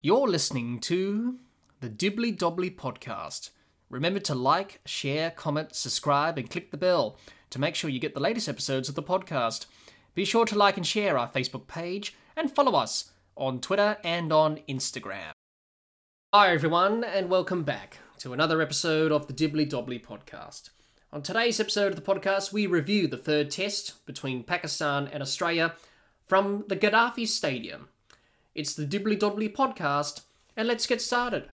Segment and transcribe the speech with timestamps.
[0.00, 1.40] You're listening to
[1.80, 3.50] the Dibbly Dobbly podcast.
[3.90, 7.18] Remember to like, share, comment, subscribe, and click the bell
[7.50, 9.66] to make sure you get the latest episodes of the podcast.
[10.14, 14.32] Be sure to like and share our Facebook page and follow us on Twitter and
[14.32, 15.32] on Instagram.
[16.32, 20.70] Hi, everyone, and welcome back to another episode of the Dibbly Dobbly podcast.
[21.12, 25.74] On today's episode of the podcast, we review the third test between Pakistan and Australia
[26.28, 27.88] from the Gaddafi Stadium.
[28.54, 30.22] It's the Dibbly Dobbly podcast,
[30.56, 31.48] and let's get started.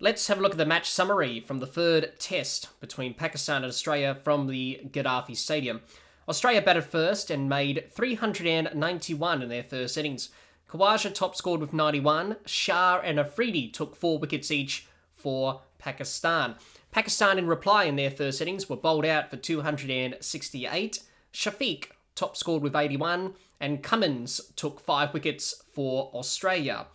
[0.00, 3.66] Let's have a look at the match summary from the third test between Pakistan and
[3.66, 5.82] Australia from the Gaddafi Stadium.
[6.28, 10.30] Australia batted first and made 391 in their first innings.
[10.68, 12.36] Khawaja top scored with 91.
[12.44, 16.56] Shah and Afridi took four wickets each for Pakistan.
[16.90, 21.02] Pakistan, in reply in their first innings, were bowled out for 268.
[21.32, 21.84] Shafiq
[22.14, 23.34] top scored with 81
[23.64, 26.86] and Cummins took five wickets for Australia.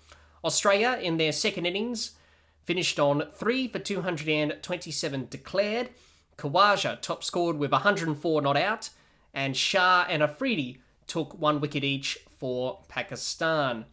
[0.45, 2.11] Australia, in their second innings,
[2.63, 5.89] finished on 3 for 227 declared.
[6.37, 8.91] Khawaja top scored with 104 not out,
[9.33, 13.85] and Shah and Afridi took one wicket each for Pakistan.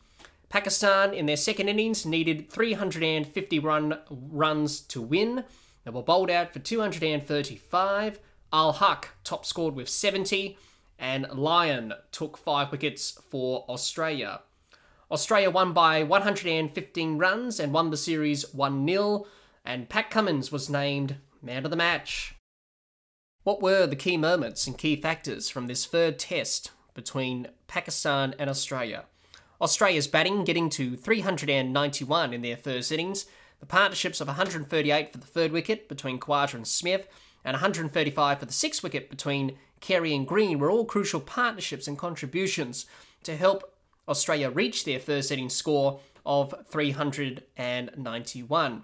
[0.51, 5.45] Pakistan, in their second innings, needed 350 run runs to win.
[5.87, 8.21] They were bowled out for 235.
[8.53, 10.59] Al Haq top scored with 70
[10.99, 14.41] and Lyon took five wickets for Australia.
[15.11, 19.27] Australia won by 115 runs and won the series 1 0,
[19.65, 22.35] and Pat Cummins was named man of the match.
[23.45, 28.51] What were the key moments and key factors from this third test between Pakistan and
[28.51, 29.05] Australia?
[29.61, 33.27] Australia's batting getting to 391 in their first innings,
[33.61, 37.09] the partnerships of 138 for the third wicket between Khawaja and Smith,
[37.47, 41.97] and 135 for the sixth wicket between Carey and Green were all crucial partnerships and
[41.97, 42.87] contributions
[43.23, 43.73] to help
[44.09, 48.83] Australia reach their first innings score of 391.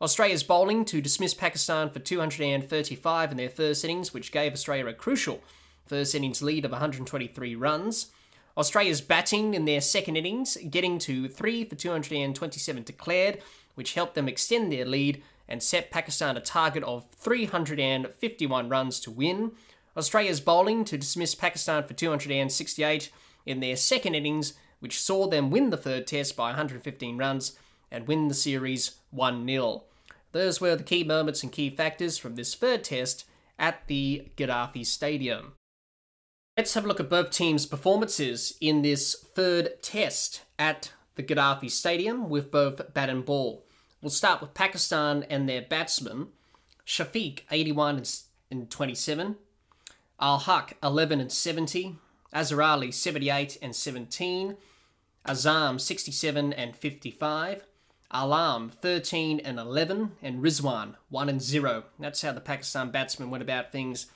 [0.00, 4.94] Australia's bowling to dismiss Pakistan for 235 in their first innings, which gave Australia a
[4.94, 5.42] crucial
[5.86, 8.06] first innings lead of 123 runs.
[8.56, 13.42] Australia's batting in their second innings, getting to 3 for 227 declared,
[13.74, 19.10] which helped them extend their lead and set Pakistan a target of 351 runs to
[19.10, 19.52] win.
[19.96, 23.10] Australia's bowling to dismiss Pakistan for 268
[23.46, 27.58] in their second innings, which saw them win the third test by 115 runs
[27.90, 29.84] and win the series 1 0.
[30.32, 33.24] Those were the key moments and key factors from this third test
[33.58, 35.54] at the Gaddafi Stadium.
[36.56, 41.70] Let's have a look at both teams' performances in this third test at the Gaddafi
[41.70, 43.64] Stadium with both bat and ball.
[44.00, 46.28] We'll start with Pakistan and their batsmen.
[46.86, 48.02] Shafiq, 81
[48.50, 49.36] and 27.
[50.20, 51.96] Al Haq, 11 and 70.
[52.32, 54.56] Azhar Ali, 78 and 17.
[55.26, 57.64] Azam, 67 and 55.
[58.10, 60.12] Alam, 13 and 11.
[60.22, 61.84] And Rizwan, 1 and 0.
[61.98, 64.06] That's how the Pakistan batsmen went about things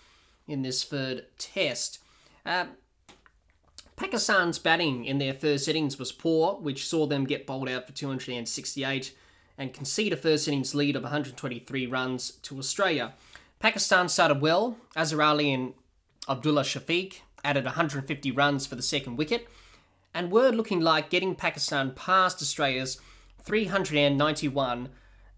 [0.47, 1.99] in this third test.
[2.47, 2.67] Uh,
[3.97, 7.93] Pakistan's batting in their first innings was poor, which saw them get bowled out for
[7.93, 9.15] 268
[9.59, 13.15] and concede a first innings lead of 123 runs to Australia.
[13.59, 14.77] Pakistan started well.
[14.97, 15.75] Azhar Ali and
[16.29, 19.49] Abdullah Shafiq added 150 runs for the second wicket
[20.15, 23.01] and were looking like getting Pakistan past Australia's
[23.43, 24.89] 391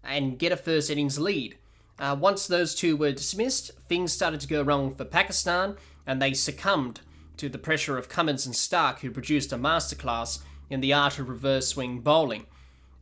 [0.03, 1.57] and get a first innings lead.
[1.97, 6.33] Uh, once those two were dismissed, things started to go wrong for Pakistan and they
[6.33, 7.01] succumbed
[7.37, 10.39] to the pressure of Cummins and Starc, who produced a masterclass
[10.69, 12.45] in the art of reverse swing bowling.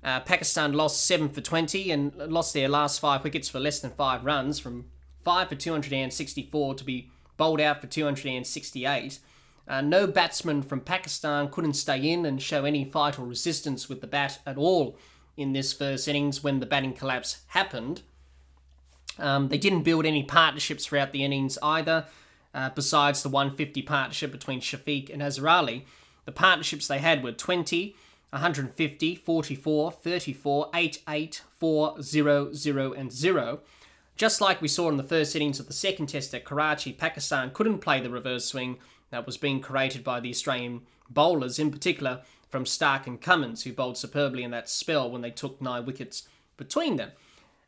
[0.04, 3.92] Uh, Pakistan lost 7 for 20 and lost their last five wickets for less than
[3.92, 4.86] five runs, from
[5.24, 9.20] 5 for 264 to be bowled out for 268.
[9.66, 14.02] Uh, no batsman from Pakistan couldn't stay in and show any fight or resistance with
[14.02, 14.98] the bat at all
[15.38, 18.02] in this first innings when the batting collapse happened.
[19.18, 22.08] Um, they didn't build any partnerships throughout the innings either,
[22.54, 25.86] uh, besides the 150 partnership between Shafiq and Azhar Ali.
[26.26, 27.96] The partnerships they had were 20,
[28.34, 33.60] 150, 44, 34, 8, 8, 4, 0, 0, and 0.
[34.16, 37.52] Just like we saw in the first innings of the second test at Karachi, Pakistan
[37.54, 38.80] couldn't play the reverse swing
[39.12, 43.72] that was being created by the Australian bowlers, in particular from Starc and Cummins, who
[43.72, 46.28] bowled superbly in that spell when they took nine wickets
[46.58, 47.12] between them.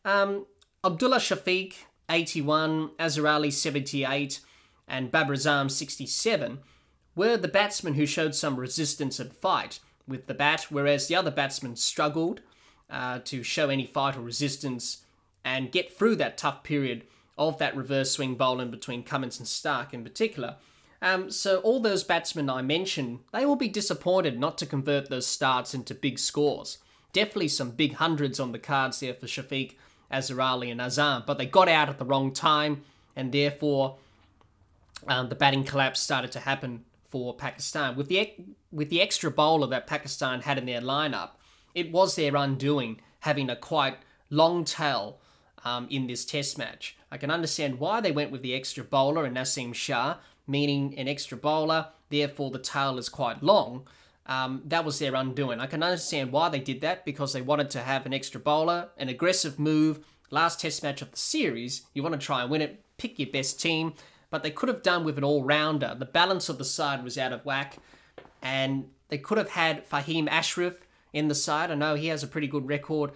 [0.04, 0.48] Um,
[0.84, 1.74] Abdullah Shafiq,
[2.10, 4.40] 81, Azhar Ali, 78,
[4.88, 6.60] and Babar Azam, 67,
[7.16, 11.32] were the batsmen who showed some resistance and fight with the bat, whereas the other
[11.32, 12.42] batsmen struggled
[12.90, 15.04] uh, to show any fight or resistance
[15.44, 17.04] and get through that tough period
[17.38, 20.56] of that reverse swing bowling between Cummins and Starc in particular.
[21.02, 25.28] Um, so all those batsmen I mentioned, they will be disappointed not to convert those
[25.28, 26.78] starts into big scores.
[27.16, 29.76] definitely some big hundreds on the cards there for Shafiq,
[30.12, 32.84] Azhar Ali, and Azam, but they got out at the wrong time,
[33.16, 33.96] and therefore
[35.08, 37.96] um, the batting collapse started to happen for Pakistan.
[37.96, 38.34] With the
[38.72, 41.32] with the extra bowler that Pakistan had in their lineup,
[41.74, 43.98] it was their undoing having a quite
[44.30, 45.20] long tail
[45.64, 46.96] um, in this Test match.
[47.12, 50.18] I can understand why they went with the extra bowler and Naseem Shah,
[50.48, 53.88] meaning an extra bowler, therefore the tail is quite long.
[54.28, 55.60] Um, that was their undoing.
[55.60, 58.90] I can understand why they did that because they wanted to have an extra bowler,
[58.98, 60.00] an aggressive move.
[60.32, 63.30] Last Test match of the series, you want to try and win it, pick your
[63.30, 63.94] best team,
[64.30, 65.96] but they could have done with an all rounder.
[65.98, 67.78] The balance of the side was out of whack,
[68.42, 70.74] and they could have had Fahim Ashraf
[71.14, 71.72] in the side.
[71.72, 73.12] I know he has a pretty good record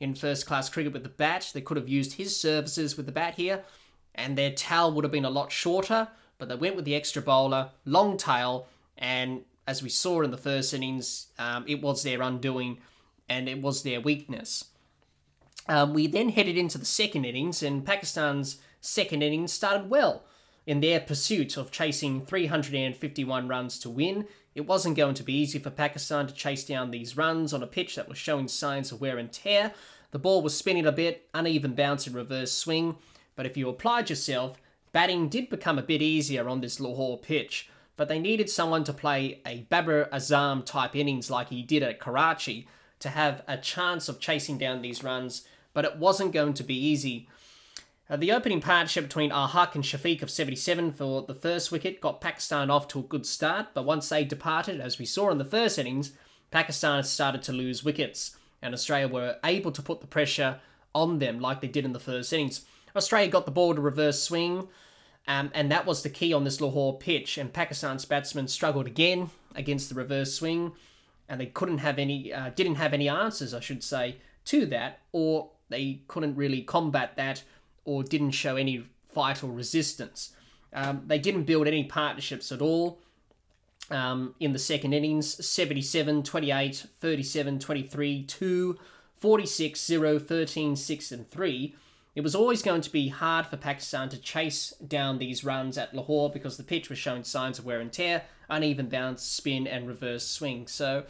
[0.00, 1.50] in first class cricket with the bat.
[1.54, 3.62] They could have used his services with the bat here,
[4.14, 6.08] and their tail would have been a lot shorter,
[6.38, 8.66] but they went with the extra bowler, long tail,
[8.98, 12.78] and as we saw in the first innings, um, it was their undoing
[13.28, 14.66] and it was their weakness.
[15.66, 20.24] Um, we then headed into the second innings, and Pakistan's second innings started well
[20.66, 24.26] in their pursuit of chasing 351 runs to win.
[24.54, 27.66] It wasn't going to be easy for Pakistan to chase down these runs on a
[27.66, 29.72] pitch that was showing signs of wear and tear.
[30.10, 32.96] The ball was spinning a bit, uneven bounce and reverse swing,
[33.36, 34.60] but if you applied yourself,
[34.92, 38.92] batting did become a bit easier on this Lahore pitch but they needed someone to
[38.92, 42.66] play a Babar Azam type innings like he did at Karachi
[43.00, 46.74] to have a chance of chasing down these runs, but it wasn't going to be
[46.74, 47.28] easy.
[48.08, 52.20] Uh, the opening partnership between Al-Haq and Shafiq of 77 for the first wicket got
[52.20, 55.44] Pakistan off to a good start, but once they departed, as we saw in the
[55.44, 56.12] first innings,
[56.50, 60.60] Pakistan started to lose wickets, and Australia were able to put the pressure
[60.94, 62.66] on them like they did in the first innings.
[62.94, 64.68] Australia got the ball to reverse swing,
[65.26, 67.38] um, and that was the key on this Lahore pitch.
[67.38, 70.72] And Pakistan's batsmen struggled again against the reverse swing,
[71.26, 75.00] and they couldn't have any, uh, didn't have any answers, I should say, to that,
[75.10, 77.42] or they couldn't really combat that,
[77.84, 80.32] or didn't show any fight or resistance.
[80.72, 83.00] Um, they didn't build any partnerships at all.
[83.90, 88.78] Um, in the second innings 77, 28, 37, 23, 2,
[89.16, 91.74] 46, 0, 13, 6, and 3
[92.14, 95.94] it was always going to be hard for Pakistan to chase down these runs at
[95.94, 99.88] Lahore because the pitch was showing signs of wear and tear, uneven bounce, spin, and
[99.88, 100.68] reverse swing.
[100.68, 101.04] So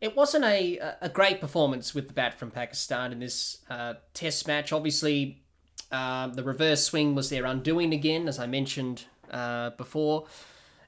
[0.00, 4.48] it wasn't a, a great performance with the bat from Pakistan in this uh, test
[4.48, 4.72] match.
[4.72, 5.41] Obviously,
[5.92, 10.26] uh, the reverse swing was their undoing again, as I mentioned uh, before.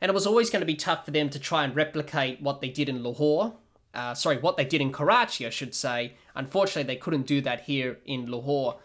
[0.01, 2.61] And it was always going to be tough for them to try and replicate what
[2.61, 3.55] they did in Lahore.
[3.95, 6.15] Uh, sorry, what they did in Karachi, I should say.
[6.35, 8.79] Unfortunately, they couldn't do that here in Lahore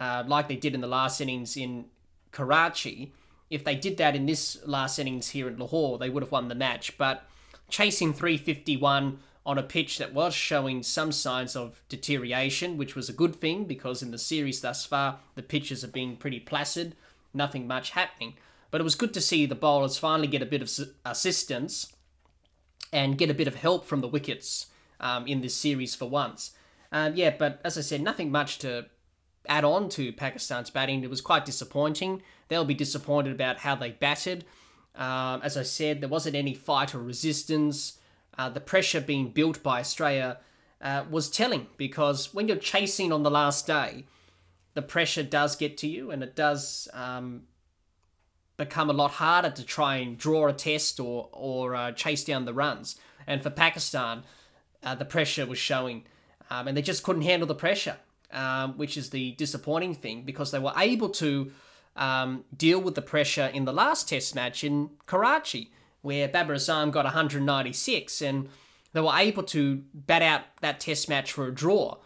[0.00, 1.86] uh, like they did in the last innings in
[2.32, 3.12] Karachi.
[3.50, 6.48] If they did that in this last innings here in Lahore, they would have won
[6.48, 6.96] the match.
[6.98, 7.26] But
[7.68, 13.12] chasing 351 on a pitch that was showing some signs of deterioration, which was a
[13.12, 16.96] good thing because in the series thus far, the pitches have been pretty placid,
[17.34, 18.34] nothing much happening.
[18.70, 20.70] But it was good to see the bowlers finally get a bit of
[21.04, 21.92] assistance
[22.92, 24.66] and get a bit of help from the wickets
[24.98, 26.52] um, in this series for once.
[26.90, 28.86] Uh, yeah, but as I said, nothing much to
[29.48, 31.04] add on to Pakistan's batting.
[31.04, 32.22] It was quite disappointing.
[32.48, 34.44] They'll be disappointed about how they batted.
[34.94, 37.98] Um, as I said, there wasn't any fight or resistance.
[38.36, 40.38] Uh, the pressure being built by Australia
[40.80, 44.04] uh, was telling because when you're chasing on the last day,
[44.74, 47.42] the pressure does get to you and it does um,
[48.56, 52.44] become a lot harder to try and draw a test or, or uh, chase down
[52.44, 52.96] the runs.
[53.26, 54.24] And for Pakistan,
[54.82, 56.04] uh, the pressure was showing
[56.50, 57.96] um, and they just couldn't handle the pressure
[58.34, 61.52] um, which is the disappointing thing because they were able to
[61.96, 65.70] um, deal with the pressure in the last Test match in Karachi,
[66.04, 68.48] where Babar Azam got 196, and
[68.92, 71.96] they were able to bat out that Test match for a draw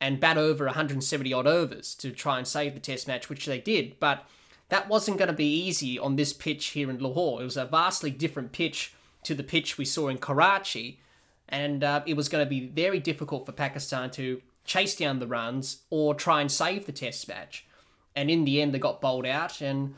[0.00, 3.58] and bat over 170 odd overs to try and save the Test match, which they
[3.58, 3.98] did.
[3.98, 4.28] But
[4.68, 7.40] that wasn't going to be easy on this pitch here in Lahore.
[7.40, 8.92] It was a vastly different pitch
[9.24, 11.00] to the pitch we saw in Karachi,
[11.48, 15.26] and uh, it was going to be very difficult for Pakistan to chase down the
[15.26, 17.66] runs or try and save the test match.
[18.14, 19.94] And in the end, they got bowled out and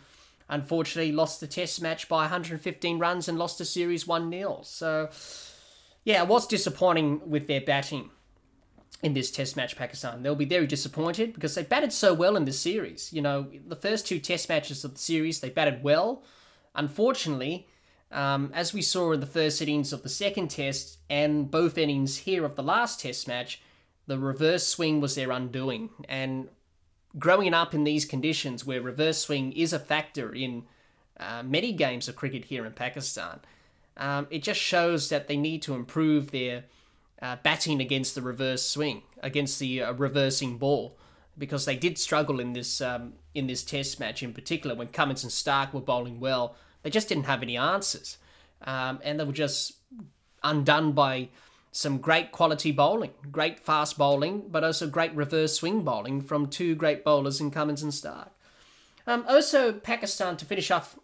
[0.50, 4.61] unfortunately lost the test match by 115 runs and lost the series 1 0.
[4.62, 5.09] So,
[6.04, 8.11] yeah, was disappointing with their batting
[9.02, 10.23] in this test match, Pakistan.
[10.23, 13.12] They'll be very disappointed because they batted so well in this series.
[13.12, 16.23] You know, the first two test matches of the series, they batted well.
[16.75, 17.66] Unfortunately,
[18.12, 22.19] um, as we saw in the first innings of the second test and both innings
[22.19, 23.62] here of the last test match,
[24.07, 25.90] the reverse swing was their undoing.
[26.09, 26.49] And
[27.19, 30.64] growing up in these conditions where reverse swing is a factor in
[31.19, 33.40] uh, many games of cricket here in Pakistan,
[33.97, 36.64] um, it just shows that they need to improve their
[37.21, 40.97] uh, batting against the reverse swing, against the uh, reversing ball,
[41.37, 45.23] because they did struggle in this um, in this Test match in particular when Cummins
[45.23, 46.57] and Starc were bowling well.
[46.83, 48.17] They just didn't have any answers,
[48.62, 49.75] um, and they were just
[50.43, 51.29] undone by
[51.73, 56.75] some great quality bowling, great fast bowling, but also great reverse swing bowling from two
[56.75, 58.29] great bowlers in Cummins and Starc.
[59.07, 60.99] Um, also, Pakistan to finish off,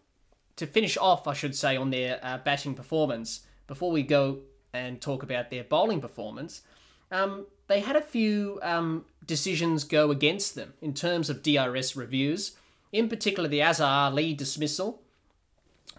[0.57, 3.41] to finish off, I should say, on their uh, batting performance.
[3.67, 4.39] Before we go
[4.73, 6.63] and talk about their bowling performance,
[7.11, 12.57] um, they had a few um, decisions go against them in terms of DRS reviews.
[12.93, 15.03] In particular, the Azhar Ali dismissal.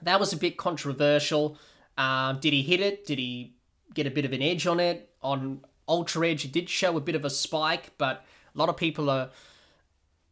[0.01, 1.57] That was a bit controversial.
[1.97, 3.05] Um, did he hit it?
[3.05, 3.53] Did he
[3.97, 5.09] get a bit of an edge on it?
[5.21, 8.23] On Ultra Edge, it did show a bit of a spike, but
[8.53, 9.29] a lot of people are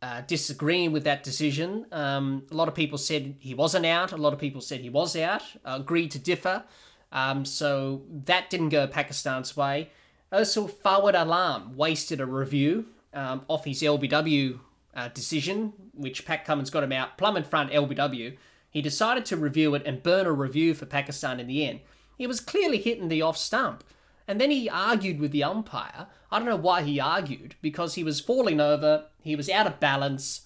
[0.02, 1.88] uh, disagreeing with that decision.
[1.92, 4.12] Um, a lot of people said he wasn't out.
[4.12, 5.44] A lot of people said he was out.
[5.66, 6.64] Uh, agreed to differ.
[7.12, 9.90] Um, so that didn't go Pakistan's way.
[10.32, 14.60] Also, Fawad Alam wasted a review um, off his LBW
[14.94, 18.38] uh, decision, which Pat Cummins got him out plumb in front LBW.
[18.70, 21.80] He decided to review it and burn a review for Pakistan in the end.
[22.18, 23.84] He was clearly hitting the off stump.
[24.28, 26.08] And then he argued with the umpire.
[26.32, 29.80] I don't know why he argued, because he was falling over, he was out of
[29.80, 30.42] balance,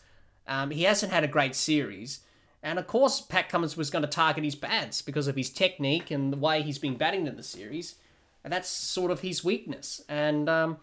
[0.47, 2.21] um, he hasn't had a great series.
[2.61, 6.11] And of course, Pat Cummins was going to target his bats because of his technique
[6.11, 7.95] and the way he's been batting in the series.
[8.43, 10.01] And that's sort of his weakness.
[10.09, 10.77] And um,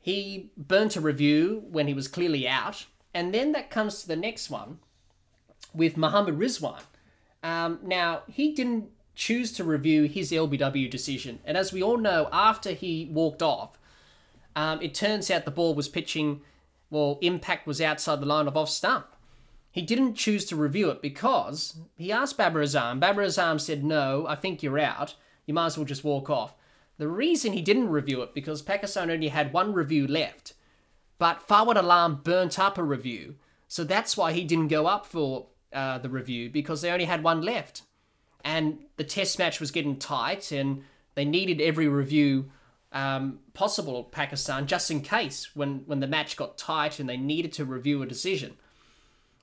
[0.00, 2.86] he burnt a review when he was clearly out.
[3.12, 4.78] And then that comes to the next one
[5.74, 6.80] with Mohammad Rizwan.
[7.42, 11.38] Um, now, he didn't choose to review his LBW decision.
[11.44, 13.78] And as we all know, after he walked off,
[14.56, 16.40] um, it turns out the ball was pitching,
[16.90, 19.06] well, impact was outside the line of off stump.
[19.70, 23.00] He didn't choose to review it because he asked Babar Azam.
[23.00, 25.14] Babar Azam said, No, I think you're out.
[25.46, 26.54] You might as well just walk off.
[26.96, 30.54] The reason he didn't review it because Pakistan only had one review left,
[31.18, 33.34] but Fawad Alam burnt up a review,
[33.66, 37.24] so that's why he didn't go up for uh, the review because they only had
[37.24, 37.82] one left
[38.44, 40.84] and the test match was getting tight, and
[41.14, 42.50] they needed every review
[42.92, 47.52] um, possible Pakistan just in case when when the match got tight and they needed
[47.54, 48.56] to review a decision.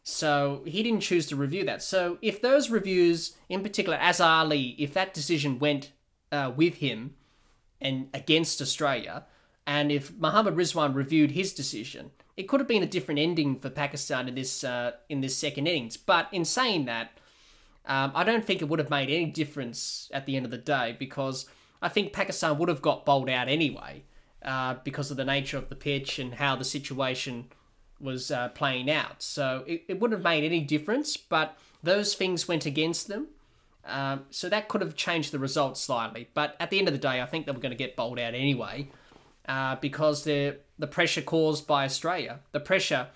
[0.03, 1.83] So he didn't choose to review that.
[1.83, 5.91] So if those reviews, in particular Azhar Ali, if that decision went
[6.31, 7.15] uh, with him
[7.79, 9.25] and against Australia,
[9.67, 13.69] and if Mohammad Rizwan reviewed his decision, it could have been a different ending for
[13.69, 15.97] Pakistan in this uh, in this second innings.
[15.97, 17.11] But in saying that,
[17.85, 20.57] um, I don't think it would have made any difference at the end of the
[20.57, 21.47] day because
[21.81, 24.03] I think Pakistan would have got bowled out anyway
[24.43, 27.45] uh, because of the nature of the pitch and how the situation
[27.99, 29.21] was uh, playing out.
[29.21, 33.27] So it, it wouldn't have made any difference, but those things went against them.
[33.83, 36.29] Um, so that could have changed the result slightly.
[36.33, 38.19] But at the end of the day, I think they were going to get bowled
[38.19, 38.89] out anyway
[39.47, 43.07] uh, because the the pressure caused by Australia, the pressure,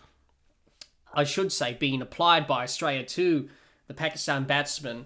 [1.13, 3.50] I should say, being applied by Australia to
[3.87, 5.05] the Pakistan batsmen,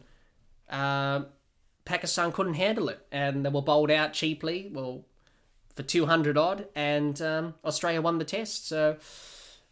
[0.69, 1.21] uh,
[1.85, 4.69] Pakistan couldn't handle it, and they were bowled out cheaply.
[4.73, 5.05] Well,
[5.75, 8.67] for two hundred odd, and um, Australia won the test.
[8.67, 8.97] So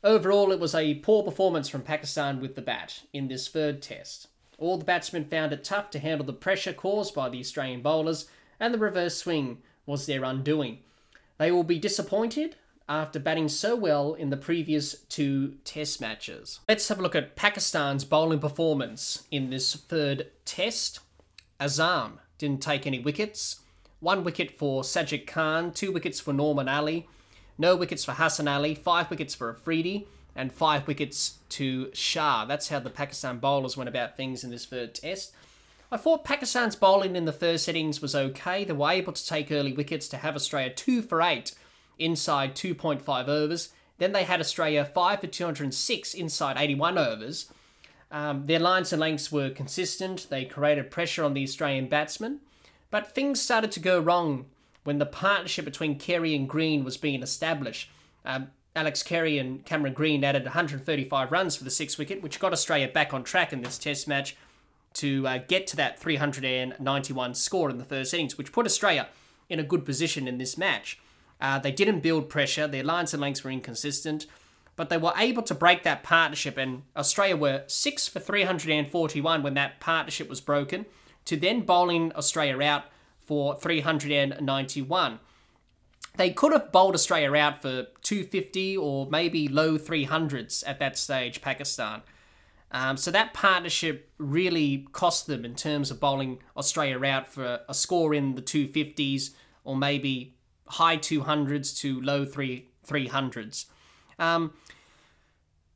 [0.03, 4.27] overall, it was a poor performance from Pakistan with the bat in this third test.
[4.57, 8.27] All the batsmen found it tough to handle the pressure caused by the Australian bowlers,
[8.59, 10.79] and the reverse swing was their undoing.
[11.37, 12.55] They will be disappointed
[12.89, 16.59] after batting so well in the previous two test matches.
[16.69, 20.99] Let's have a look at Pakistan's bowling performance in this third test.
[21.59, 23.61] Azam didn't take any wickets.
[23.99, 27.07] One wicket for Sajid Khan, two wickets for Nauman Ali,
[27.57, 32.45] no wickets for Hassan Ali, five wickets for Afridi, and five wickets to Shah.
[32.45, 35.33] That's how the Pakistan bowlers went about things in this third test.
[35.91, 38.63] I thought Pakistan's bowling in the first innings was okay.
[38.63, 41.55] They were able to take early wickets to have Australia two for eight
[41.99, 43.69] inside 2.5 overs.
[43.97, 47.51] Then they had Australia 5 for 206 inside 81 overs.
[48.11, 50.27] Um, their lines and lengths were consistent.
[50.29, 52.39] They created pressure on the Australian batsmen.
[52.89, 54.45] But things started to go wrong
[54.83, 57.89] when the partnership between Carey and Green was being established.
[58.23, 62.53] Um, Alex Carey and Cameron Green added 135 runs for the six wicket, which got
[62.53, 64.37] Australia back on track in this Test match
[64.93, 69.07] to uh, get to that 391 score in the first innings, which put Australia
[69.49, 70.99] in a good position in this match.
[71.39, 72.67] Uh, they didn't build pressure.
[72.67, 74.25] Their lines and lengths were inconsistent,
[74.75, 76.57] but they were able to break that partnership.
[76.57, 80.85] And Australia were six for 341 when that partnership was broken,
[81.25, 82.85] to then bowling Australia out
[83.19, 85.19] for 391.
[86.15, 91.41] They could have bowled Australia out for 250 or maybe low 300s at that stage,
[91.41, 92.01] Pakistan.
[92.71, 97.73] Um, so that partnership really cost them in terms of bowling Australia out for a
[97.73, 99.31] score in the 250s
[99.63, 100.36] or maybe
[100.69, 103.65] high 200s to low three 300s.
[104.19, 104.53] Um,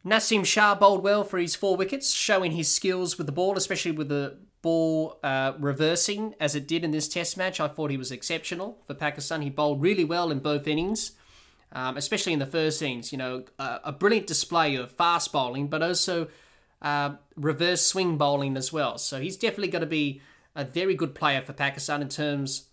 [0.05, 3.91] Naseem Shah bowled well for his four wickets, showing his skills with the ball, especially
[3.91, 7.59] with the ball uh, reversing as it did in this test match.
[7.59, 9.41] I thought he was exceptional for Pakistan.
[9.41, 11.11] He bowled really well in both innings,
[11.71, 13.11] um, especially in the first innings.
[13.11, 16.29] You know, uh, a brilliant display of fast bowling, but also
[16.81, 18.97] uh, reverse swing bowling as well.
[18.97, 20.21] So he's definitely going to be
[20.55, 22.67] a very good player for Pakistan in terms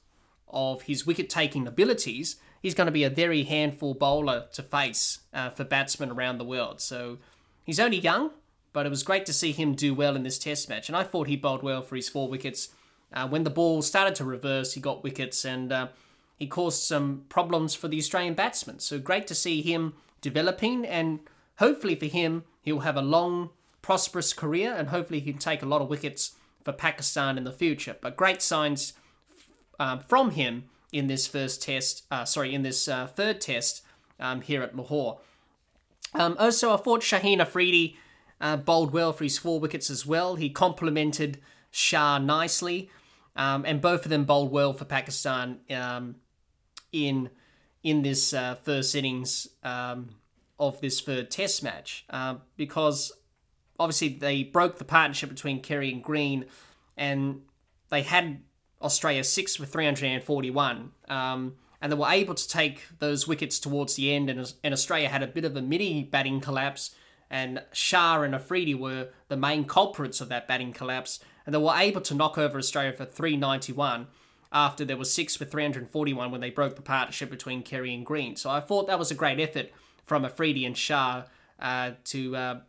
[0.50, 2.37] of his wicket taking abilities.
[2.61, 6.45] He's going to be a very handful bowler to face uh, for batsmen around the
[6.45, 6.81] world.
[6.81, 7.19] So
[7.64, 8.31] he's only young,
[8.73, 10.88] but it was great to see him do well in this test match.
[10.88, 12.69] And I thought he bowled well for his four wickets.
[13.12, 15.88] Uh, when the ball started to reverse, he got wickets and uh,
[16.38, 18.78] he caused some problems for the Australian batsmen.
[18.78, 21.21] So great to see him developing, and
[21.57, 23.50] hopefully for him, he'll have a long,
[23.83, 27.52] prosperous career, and hopefully he can take a lot of wickets for Pakistan in the
[27.52, 27.97] future.
[28.00, 28.93] But great signs
[29.78, 33.82] um, from him in this first test, uh, sorry, in this uh, third test
[34.18, 35.20] um, here at Lahore.
[36.14, 37.97] Um, also, I thought Shaheen Afridi
[38.40, 40.37] uh, bowled well for his four wickets as well.
[40.37, 41.38] He complemented
[41.70, 42.90] Shah nicely,
[43.37, 46.16] um, and both of them bowled well for Pakistan um,
[46.92, 47.30] in
[47.82, 50.08] in this uh, first innings um,
[50.58, 52.04] of this third Test match
[52.56, 53.12] because
[53.78, 56.47] obviously they broke the partnership between Carey and Green,
[56.97, 57.42] and
[57.90, 58.40] they had
[58.82, 60.92] Australia six for 341.
[61.08, 65.08] Um, and they were able to take those wickets towards the end, and, and Australia
[65.08, 66.94] had a bit of a mini batting collapse
[67.30, 71.75] and Shah and Afridi were the main culprits of that batting collapse, and they were
[71.76, 74.06] able to knock over Australia for 391
[74.50, 78.35] after there was six for 341 when they broke the partnership between Carey and Green.
[78.37, 79.70] So I thought that was a great effort
[80.04, 81.25] from Afridi and Shah
[81.61, 82.61] uh, to uh,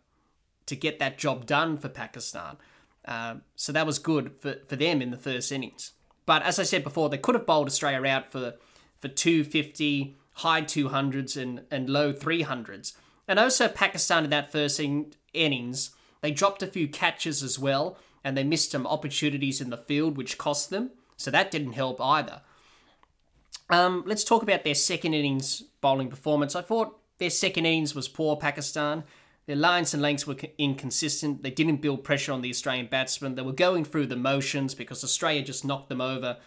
[0.65, 2.57] to get that job done for Pakistan.
[3.05, 5.93] Uh, so that was good for, for them in the first innings.
[6.29, 8.53] But as I said before, they could have bowled Australia out for
[8.99, 12.93] for 250, high 200s and, and low 300s.
[13.27, 15.89] And also Pakistan in that first in- innings,
[16.21, 20.17] they dropped a few catches as well, and they missed some opportunities in the field,
[20.17, 20.91] which cost them.
[21.17, 22.41] So that didn't help either.
[23.71, 26.55] Um, let's talk about their second innings bowling performance.
[26.55, 29.03] I thought their second innings was poor, Pakistan.
[29.45, 31.41] Their lines and lengths were inconsistent.
[31.41, 33.35] They didn't build pressure on the Australian batsmen.
[33.35, 36.37] They were going through the motions because Australia just knocked them over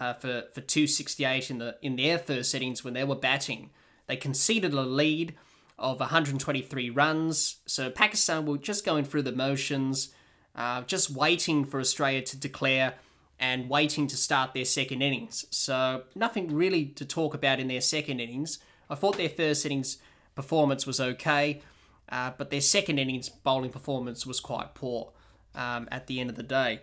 [0.00, 3.70] uh, for, for 268 in the in their first innings when they were batting.
[4.06, 5.34] They conceded a lead
[5.78, 7.56] of 123 runs.
[7.66, 10.10] So Pakistan were just going through the motions,
[10.54, 12.94] uh, just waiting for Australia to declare
[13.38, 15.44] and waiting to start their second innings.
[15.50, 18.58] So nothing really to talk about in their second innings.
[18.88, 19.98] I thought their first innings
[20.34, 21.62] performance was okay,
[22.08, 25.12] uh, but their second innings bowling performance was quite poor
[25.54, 26.80] um, at the end of the day.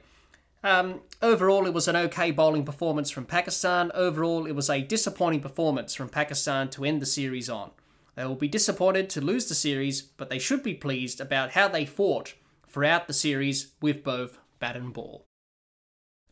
[0.63, 3.91] Um, overall, it was an okay bowling performance from Pakistan.
[3.95, 7.71] Overall, it was a disappointing performance from Pakistan to end the series on.
[8.15, 11.67] They will be disappointed to lose the series, but they should be pleased about how
[11.67, 12.35] they fought
[12.67, 15.25] throughout the series with both bat and ball.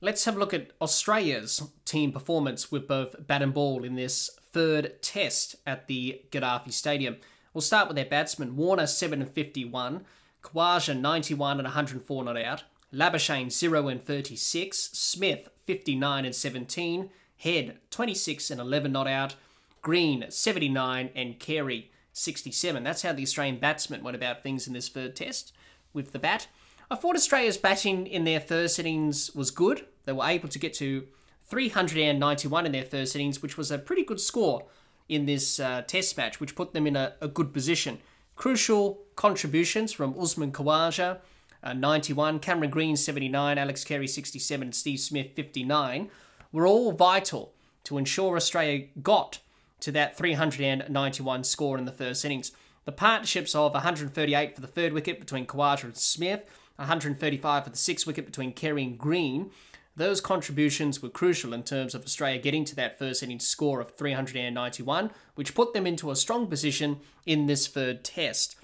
[0.01, 4.29] Let's have a look at Australia's team performance with both bat and ball in this
[4.51, 7.17] third test at the Gaddafi Stadium.
[7.53, 10.05] We'll start with their batsmen Warner 7 and 51,
[10.43, 17.77] Khawaja 91 and 104 not out, Labuschagne 0 and 36, Smith 59 and 17, Head
[17.89, 19.35] 26 and 11 not out,
[19.81, 22.83] Green 79, and Carey 67.
[22.83, 25.53] That's how the Australian batsmen went about things in this third test
[25.93, 26.47] with the bat.
[26.91, 29.85] I thought Australia's batting in their first innings was good.
[30.05, 31.07] They were able to get to
[31.45, 34.65] 391 in their first innings, which was a pretty good score
[35.09, 37.97] in this uh, test match, which put them in a, a, good position.
[38.35, 41.17] Crucial contributions from Usman Khawaja,
[41.63, 46.09] uh, 91, Cameron Green, 79, Alex Carey, 67, and Steve Smith, 59,
[46.51, 49.39] were all vital to ensure Australia got
[49.81, 52.51] to that 391 score in the first innings.
[52.85, 56.43] The partnerships of 138 for the third wicket between Khawaja and Smith,
[56.75, 59.51] 135 for the sixth wicket between Carey and Green,
[59.99, 63.95] those contributions were crucial in terms of Australia getting to that first innings score of
[63.95, 68.55] 391, which put them into a strong position in this third test.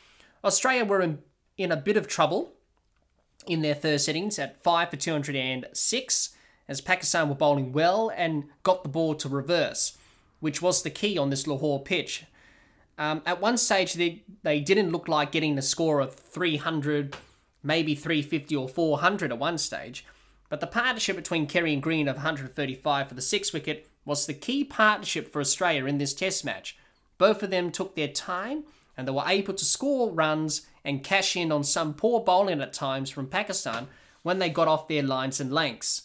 [0.44, 1.20] Australia were in,
[1.58, 2.54] in a bit of trouble
[3.46, 6.30] in their first innings at 5 for 206,
[6.68, 9.98] as Pakistan were bowling well and got the ball to reverse
[10.46, 12.26] which was the key on this Lahore pitch.
[13.00, 17.16] Um, at one stage, they, they didn't look like getting the score of 300,
[17.64, 20.06] maybe 350 or 400 at one stage.
[20.50, 24.34] But the partnership between Carey and Green of 135 for the sixth wicket was the
[24.34, 26.78] key partnership for Australia in this test match.
[27.18, 28.64] Both of them took their time
[28.96, 32.74] and they were able to score runs and cash in on some poor bowling at
[32.74, 33.88] times from Pakistan
[34.22, 36.04] when they got off their lines and lengths.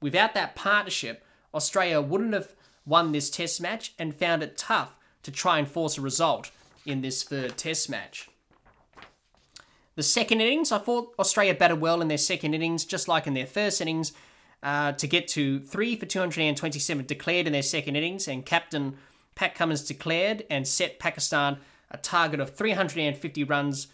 [0.00, 1.24] Without that partnership,
[1.54, 2.54] Australia wouldn't have
[2.86, 6.50] won this test match and found it tough to try and force a result
[6.84, 8.28] in this third test match.
[9.94, 13.34] The second innings, I thought Australia batted well in their second innings, just like in
[13.34, 14.12] their first innings,
[14.62, 18.96] uh, to get to 3 for 227 declared in their second innings, and captain
[19.34, 21.58] Pat Cummins declared and set Pakistan
[21.90, 23.88] a target of 350 runs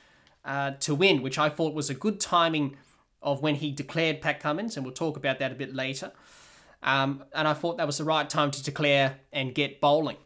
[0.44, 2.76] uh, to win, which I thought was a good timing
[3.20, 6.12] of when he declared Pat Cummins, and we'll talk about that a bit later.
[6.82, 10.16] Um, and I thought that was the right time to declare and get bowling.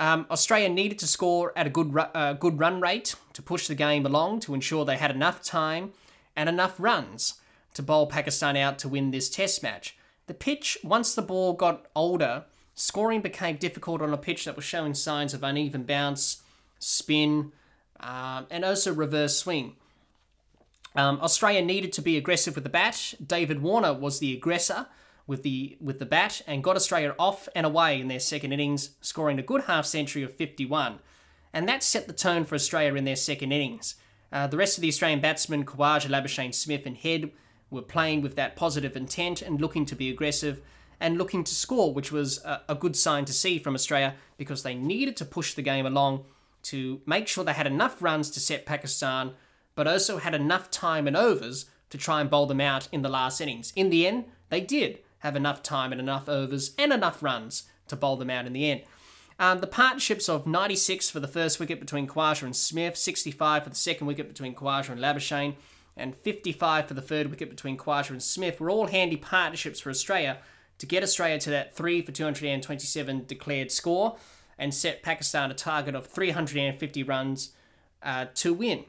[0.00, 3.74] Um, Australia needed to score at a good uh, good run rate to push the
[3.74, 5.92] game along to ensure they had enough time
[6.34, 7.34] and enough runs
[7.74, 9.98] to bowl Pakistan out to win this Test match.
[10.26, 14.64] The pitch, once the ball got older, scoring became difficult on a pitch that was
[14.64, 16.42] showing signs of uneven bounce,
[16.78, 17.52] spin,
[18.00, 19.76] um, and also reverse swing.
[20.96, 23.14] Um, Australia needed to be aggressive with the bat.
[23.24, 24.86] David Warner was the aggressor
[25.26, 28.90] with the with the bat and got Australia off and away in their second innings,
[29.00, 30.98] scoring a good half century of 51.
[31.52, 33.96] And that set the tone for Australia in their second innings.
[34.32, 37.32] Uh, the rest of the Australian batsmen, Khawaja, Labuschagne, Smith, and Head,
[37.70, 40.60] were playing with that positive intent and looking to be aggressive
[41.00, 44.62] and looking to score, which was a, a good sign to see from Australia because
[44.62, 46.24] they needed to push the game along
[46.62, 49.32] to make sure they had enough runs to set Pakistan,
[49.74, 53.08] but also had enough time and overs to try and bowl them out in the
[53.08, 53.72] last innings.
[53.74, 57.96] In the end, they did have enough time and enough overs and enough runs to
[57.96, 58.82] bowl them out in the end.
[59.38, 63.70] Um, the partnerships of 96 for the first wicket between Khawaja and Smith, 65 for
[63.70, 65.54] the second wicket between Khawaja and Labuschagne,
[65.96, 69.90] and 55 for the third wicket between Khawaja and Smith were all handy partnerships for
[69.90, 70.38] Australia
[70.78, 74.16] to get Australia to that 3 for 227 declared score
[74.58, 77.52] and set Pakistan a target of 350 runs
[78.02, 78.84] uh, to win.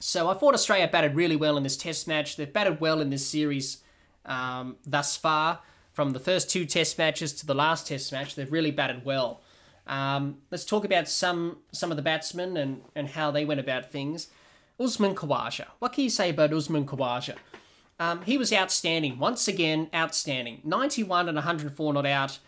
[0.00, 2.36] So I thought Australia batted really well in this test match.
[2.36, 3.78] They've batted well in this series
[4.26, 5.60] um, thus far.
[5.92, 9.42] From the first two test matches to the last test match, they've really batted well.
[9.86, 13.92] Um, let's talk about some some of the batsmen and, and how they went about
[13.92, 14.28] things.
[14.80, 15.66] Usman Khawaja.
[15.78, 17.36] What can you say about Usman Khawaja?
[18.00, 19.18] Um, he was outstanding.
[19.18, 20.60] Once again, outstanding.
[20.64, 22.38] 91 and 104 not out.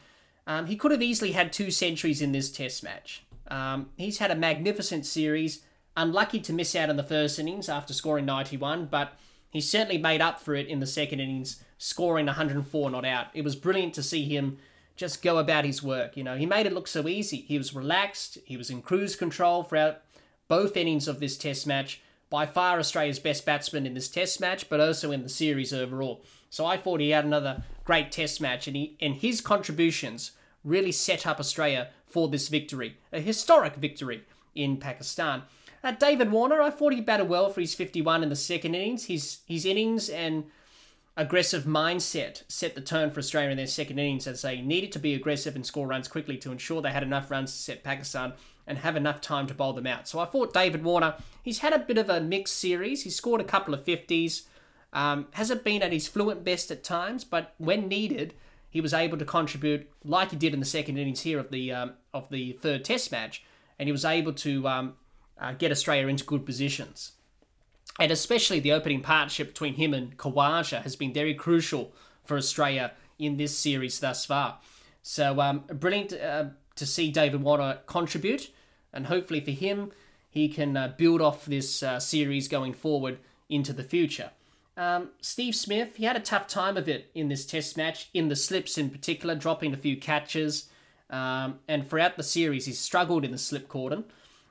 [0.46, 3.24] Um, he could have easily had two centuries in this test match.
[3.48, 5.62] Um, he's had a magnificent series.
[5.96, 9.12] Unlucky to miss out in the first innings after scoring 91, but
[9.50, 13.26] he certainly made up for it in the second innings, scoring 104 not out.
[13.34, 14.58] It was brilliant to see him
[14.96, 16.16] just go about his work.
[16.16, 17.38] You know, he made it look so easy.
[17.38, 20.00] He was relaxed, he was in cruise control throughout
[20.48, 22.00] both innings of this test match.
[22.28, 26.24] By far Australia's best batsman in this test match, but also in the series overall.
[26.50, 30.32] So I thought he had another great test match, and, he, and his contributions
[30.64, 34.24] really set up Australia for this victory, a historic victory
[34.56, 35.42] in Pakistan.
[35.84, 39.04] Uh, David Warner, I thought he batted well for his 51 in the second innings.
[39.04, 40.44] His his innings and
[41.16, 44.98] aggressive mindset set the tone for Australia in their second innings as they needed to
[44.98, 48.34] be aggressive and score runs quickly to ensure they had enough runs to set Pakistan
[48.66, 50.08] and have enough time to bowl them out.
[50.08, 53.04] So I thought David Warner, he's had a bit of a mixed series.
[53.04, 54.42] He scored a couple of 50s.
[54.92, 58.34] Um, hasn't been at his fluent best at times, but when needed,
[58.68, 61.72] he was able to contribute like he did in the second innings here of the
[61.72, 63.42] um, of the third Test match,
[63.78, 64.94] and he was able to um,
[65.38, 67.12] uh, get Australia into good positions.
[67.98, 71.92] And especially the opening partnership between him and Khawaja has been very crucial
[72.24, 74.58] for Australia in this series thus far.
[75.02, 78.50] So um, brilliant uh, to see David Warner contribute,
[78.92, 79.92] and hopefully for him,
[80.28, 84.30] he can uh, build off this uh, series going forward into the future.
[84.76, 88.28] Um, Steve Smith, he had a tough time of it in this test match, in
[88.28, 90.68] the slips in particular, dropping a few catches.
[91.08, 94.04] Um, and throughout the series, he struggled in the slip cordon.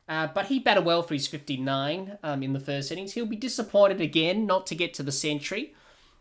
[0.07, 3.13] Uh, but he batted well for his 59 um, in the first innings.
[3.13, 5.73] He'll be disappointed again not to get to the century,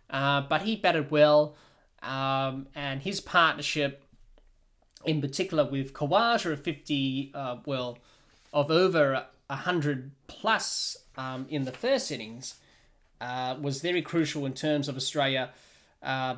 [0.08, 1.54] uh, but he batted well,
[2.02, 4.02] um, and his partnership,
[5.04, 7.98] in particular with Khawaja of 50, uh, well,
[8.52, 12.54] of over 100 plus um, in the first innings,
[13.20, 15.50] uh, was very crucial in terms of Australia
[16.02, 16.36] uh,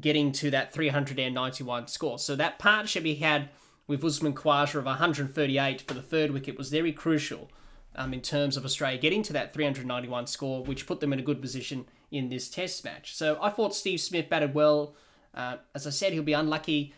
[0.00, 2.18] getting to that 391 score.
[2.18, 3.48] So that partnership he had
[3.88, 7.50] with Usman Khawaja of 138 for the third wicket was very crucial
[7.96, 11.22] um, in terms of Australia getting to that 391 score, which put them in a
[11.22, 13.16] good position in this Test match.
[13.16, 14.94] So I thought Steve Smith batted well.
[15.34, 16.94] Uh, as I said, he'll be unlucky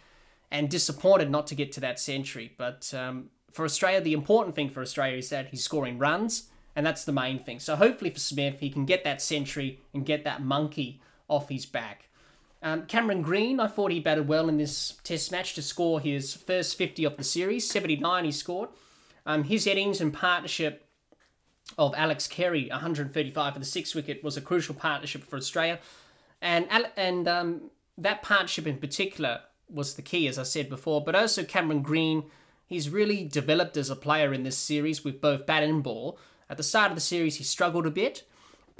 [0.50, 2.52] and disappointed not to get to that century.
[2.58, 6.84] But um, for Australia, the important thing for Australia is that he's scoring runs, and
[6.84, 7.60] that's the main thing.
[7.60, 11.66] So hopefully for Smith, he can get that century and get that monkey off his
[11.66, 12.09] back.
[12.62, 16.34] Um, Cameron Green, I thought he batted well in this test match to score his
[16.34, 17.68] first 50 of the series.
[17.70, 18.68] 79 he scored.
[19.24, 20.86] Um, his innings and partnership
[21.78, 25.78] of Alex Carey, 135 for the sixth wicket, was a crucial partnership for Australia.
[26.42, 31.14] And, and um, that partnership in particular was the key, as I said before, but
[31.14, 32.24] also Cameron Green.
[32.66, 36.18] He's really developed as a player in this series with both bat and ball.
[36.48, 38.24] At the start of the series, he struggled a bit,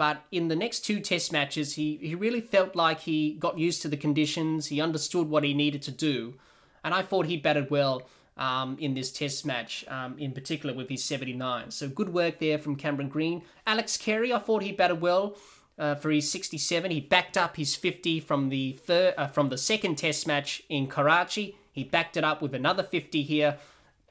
[0.01, 3.83] but in the next two test matches, he, he really felt like he got used
[3.83, 6.37] to the conditions, he understood what he needed to do,
[6.83, 8.09] and I thought he batted well
[8.39, 11.71] um, in this test match, um, in particular with his 79.
[11.71, 13.43] So good work there from Cameron Green.
[13.67, 15.37] Alex Carey, I thought he batted well.
[15.79, 16.91] Uh, for his 67.
[16.91, 21.57] He backed up his 50 from the uh, from the second Test match in Karachi.
[21.73, 23.57] He backed it up with another 50 here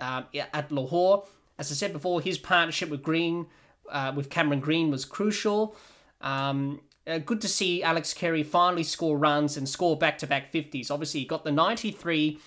[0.01, 1.25] um, at Lahore.
[1.59, 3.45] As I said before, his partnership with Green,
[3.91, 5.75] uh, with Cameron Green, was crucial.
[6.21, 10.91] Um, uh, good to see Alex Carey finally score runs and score back-to-back 50s.
[10.91, 12.39] Obviously, he got the 93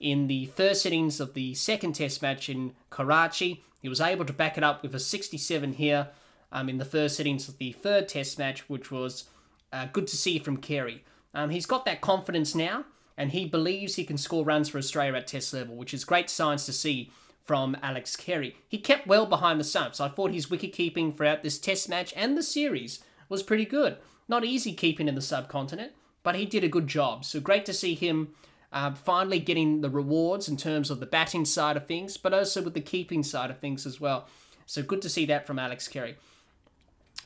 [0.00, 3.62] in the first innings of the second Test match in Karachi.
[3.80, 6.08] He was able to back it up with a 67 here
[6.50, 9.24] um, in the first innings of the third Test match, which was
[9.72, 11.04] uh, good to see from Carey.
[11.34, 12.84] Um, he's got that confidence now,
[13.16, 16.30] and he believes he can score runs for Australia at Test level, which is great
[16.30, 17.10] signs to see
[17.48, 18.54] from Alex Carey.
[18.68, 20.00] He kept well behind the stumps.
[20.00, 23.96] I thought his wicket keeping throughout this Test match and the series was pretty good.
[24.28, 27.24] Not easy keeping in the subcontinent, but he did a good job.
[27.24, 28.34] So great to see him
[28.70, 32.60] uh, finally getting the rewards in terms of the batting side of things, but also
[32.60, 34.26] with the keeping side of things as well.
[34.66, 36.16] So good to see that from Alex Carey.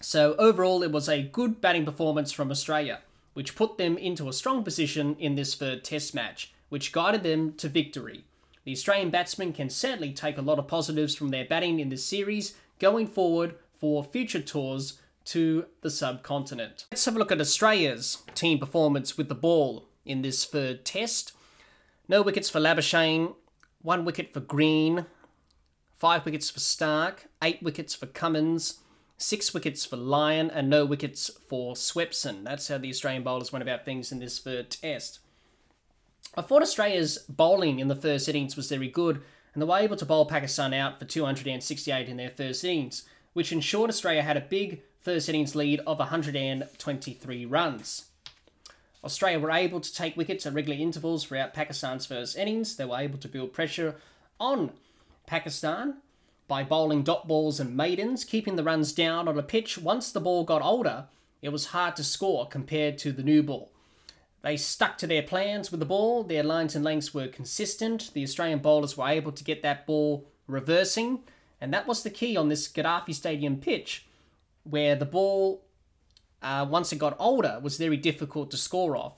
[0.01, 3.01] So overall, it was a good batting performance from Australia,
[3.35, 7.55] which put them into a strong position in this third Test match, which guided them
[7.55, 8.23] to victory.
[8.65, 12.05] The Australian batsmen can certainly take a lot of positives from their batting in this
[12.05, 16.87] series going forward for future tours to the subcontinent.
[16.91, 21.33] Let's have a look at Australia's team performance with the ball in this third test.
[22.09, 23.35] No wickets for Labuschagne,
[23.83, 25.07] one wicket for Green,
[25.97, 28.81] five wickets for Stark, eight wickets for Cummins,
[29.17, 32.45] six wickets for Lyon, and no wickets for Swepson.
[32.45, 35.21] That's how the Australian bowlers went about things in this third test.
[36.35, 39.97] I thought Australia's bowling in the first innings was very good, and they were able
[39.97, 44.41] to bowl Pakistan out for 268 in their first innings, which ensured Australia had a
[44.41, 48.07] big first innings lead of 123 runs.
[49.05, 52.77] Australia were able to take wickets at regular intervals throughout Pakistan's first innings.
[52.77, 53.97] They were able to build pressure
[54.39, 54.71] on
[55.27, 55.97] Pakistan,
[56.53, 59.79] by bowling dot balls and maidens, keeping the runs down on a pitch.
[59.79, 61.07] Once the ball got older,
[61.41, 63.72] it was hard to score compared to the new ball.
[64.43, 68.11] They stuck to their plans with the ball, their lines and lengths were consistent.
[68.13, 71.21] The Australian bowlers were able to get that ball reversing,
[71.61, 74.07] and that was the key on this Gaddafi Stadium pitch,
[74.65, 75.63] where the ball,
[76.43, 79.15] uh, once it got older, was very difficult to score off.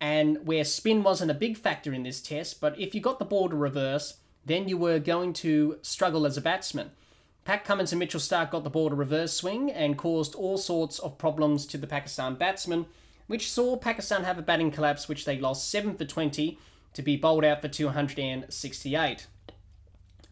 [0.00, 3.24] And where spin wasn't a big factor in this test, but if you got the
[3.24, 6.90] ball to reverse, then you were going to struggle as a batsman.
[7.44, 10.98] Pat Cummins and Mitchell Starc got the ball to reverse swing and caused all sorts
[10.98, 12.86] of problems to the Pakistan batsmen,
[13.32, 16.58] which saw Pakistan have a batting collapse, which they lost 7 for 20
[16.92, 19.26] to be bowled out for 268.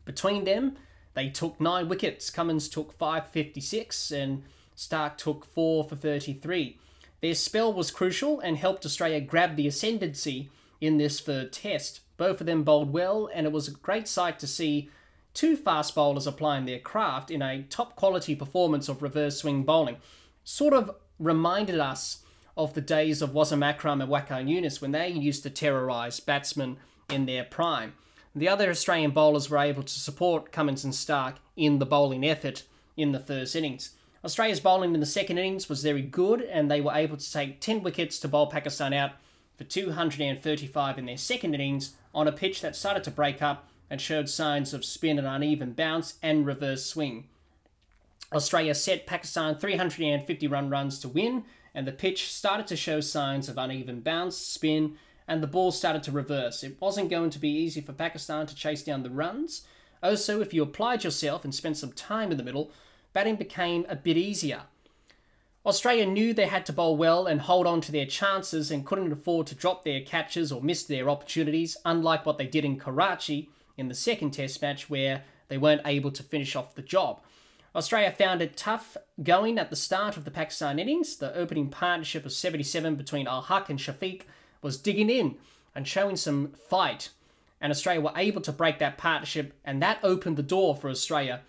[0.04, 0.76] Between them,
[1.14, 2.28] they took 9 wickets.
[2.28, 4.42] Cummins took 556 and
[4.76, 6.76] Starc took 4 for 33.
[7.22, 12.00] Their spell was crucial and helped Australia grab the ascendancy in this third test.
[12.18, 14.90] Both of them bowled well, and it was a great sight to see
[15.32, 19.96] two fast bowlers applying their craft in a top quality performance of reverse swing bowling.
[20.44, 22.24] Sort of reminded us
[22.64, 26.76] of the days of Wasim Akram and Waqar Younis when they used to terrorise batsmen
[27.08, 27.94] in their prime.
[28.34, 32.64] The other Australian bowlers were able to support Cummins and Starc in the bowling effort
[32.96, 33.90] in the first innings.
[34.22, 37.60] Australia's bowling in the second innings was very good, and they were able to take
[37.60, 39.12] 10 wickets to bowl Pakistan out
[39.56, 44.00] for 235 in their second innings on a pitch that started to break up and
[44.00, 47.26] showed signs of spin and uneven bounce and reverse swing.
[48.32, 51.44] Australia set Pakistan 350 run runs to win,
[51.74, 54.96] and the pitch started to show signs of uneven bounce, spin,
[55.28, 56.62] and the ball started to reverse.
[56.62, 59.62] It wasn't going to be easy for Pakistan to chase down the runs.
[60.02, 62.72] Oh, also, if you applied yourself and spent some time in the middle,
[63.12, 64.62] batting became a bit easier.
[65.64, 69.12] Australia knew they had to bowl well and hold on to their chances and couldn't
[69.12, 73.50] afford to drop their catches or miss their opportunities, unlike what they did in Karachi
[73.76, 77.20] in the second Test match where they weren't able to finish off the job.
[77.74, 81.16] Australia found it tough going at the start of the Pakistan innings.
[81.16, 84.22] The opening partnership of 77 between Al Haq and Shafiq
[84.60, 85.36] was digging in
[85.74, 87.10] and showing some fight.
[87.60, 91.42] And Australia were able to break that partnership, and that opened the door for Australia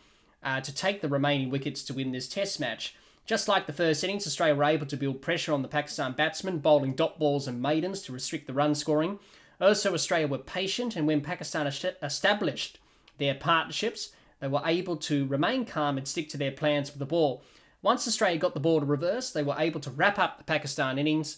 [0.43, 2.95] uh, to take the remaining wickets to win this Test match.
[3.25, 6.59] Just like the first innings, Australia were able to build pressure on the Pakistan batsmen,
[6.59, 9.19] bowling dot balls and maidens to restrict the run scoring.
[9.59, 12.79] Also, Australia were patient, and when Pakistan established
[13.19, 17.05] their partnerships, they were able to remain calm and stick to their plans with the
[17.05, 17.43] ball.
[17.81, 20.97] Once Australia got the ball to reverse, they were able to wrap up the Pakistan
[20.97, 21.37] innings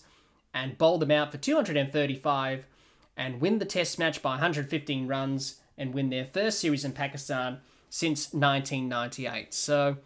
[0.53, 2.65] and bowl them out for 235
[3.15, 7.59] and win the Test match by 115 runs and win their first series in Pakistan
[7.89, 9.53] since 1998.
[9.53, 9.97] So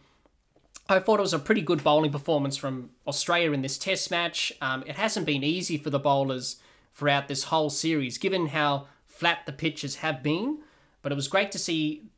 [0.90, 4.52] I thought it was a pretty good bowling performance from Australia in this Test match.
[4.60, 6.58] Um, it hasn't been easy for the bowlers
[6.94, 10.60] throughout this whole series, given how flat the pitches have been.
[11.02, 12.10] But it was great to see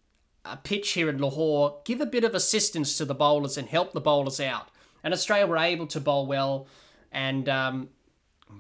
[0.45, 3.93] a pitch here in Lahore give a bit of assistance to the bowlers and help
[3.93, 4.69] the bowlers out.
[5.03, 6.67] And Australia were able to bowl well
[7.11, 7.89] and um,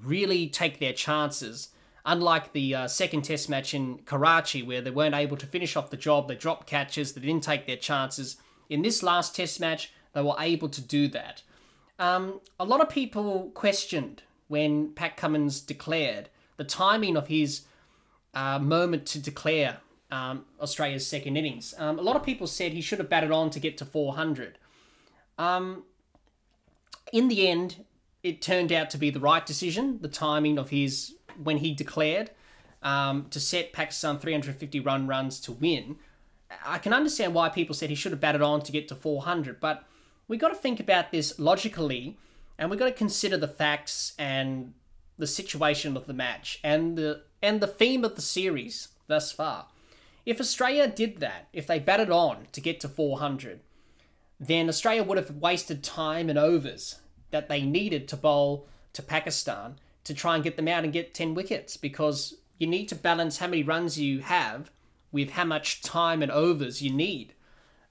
[0.03, 1.69] really take their chances.
[2.05, 5.89] Unlike the uh, second test match in Karachi, where they weren't able to finish off
[5.89, 8.37] the job, they dropped catches, they didn't take their chances.
[8.69, 11.43] In this last test match, they were able to do that.
[11.99, 17.63] Um, a lot of people questioned when Pat Cummins declared the timing of his
[18.33, 19.79] uh, moment to declare
[20.11, 21.73] um, Australia's second innings.
[21.77, 24.57] Um, a lot of people said he should have batted on to get to 400.
[25.37, 25.83] Um,
[27.13, 27.85] in the end,
[28.23, 29.99] it turned out to be the right decision.
[30.01, 32.31] The timing of his when he declared
[32.83, 35.97] um, to set Pakistan 350 run runs to win.
[36.65, 39.59] I can understand why people said he should have batted on to get to 400,
[39.59, 39.85] but
[40.27, 42.17] we got to think about this logically,
[42.57, 44.73] and we got to consider the facts and
[45.17, 49.67] the situation of the match and the and the theme of the series thus far.
[50.25, 53.61] If Australia did that, if they batted on to get to 400,
[54.39, 56.99] then Australia would have wasted time and overs
[57.31, 61.13] that they needed to bowl to Pakistan to try and get them out and get
[61.13, 64.71] 10 wickets because you need to balance how many runs you have
[65.11, 67.33] with how much time and overs you need.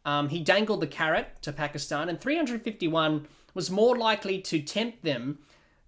[0.05, 5.39] Um, he dangled the carrot to Pakistan, and 351 was more likely to tempt them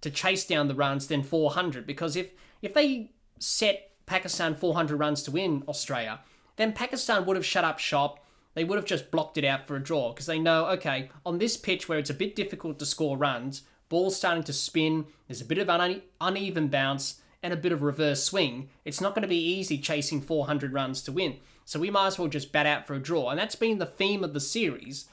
[0.00, 2.30] to chase down the runs than 400 because if,
[2.62, 6.20] if they set Pakistan 400 runs to win Australia,
[6.60, 8.22] then Pakistan would have shut up shop.
[8.52, 11.38] They would have just blocked it out for a draw because they know, okay, on
[11.38, 15.40] this pitch where it's a bit difficult to score runs, ball's starting to spin, there's
[15.40, 18.68] a bit of une- uneven bounce and a bit of reverse swing.
[18.84, 21.36] It's not going to be easy chasing 400 runs to win.
[21.64, 23.30] So we might as well just bat out for a draw.
[23.30, 25.06] And that's been the theme of the series